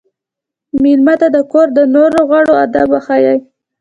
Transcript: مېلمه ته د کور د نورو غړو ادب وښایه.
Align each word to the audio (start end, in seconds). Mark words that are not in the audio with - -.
مېلمه 0.81 1.15
ته 1.21 1.27
د 1.35 1.37
کور 1.51 1.67
د 1.77 1.79
نورو 1.95 2.19
غړو 2.29 2.53
ادب 2.63 2.87
وښایه. 2.91 3.33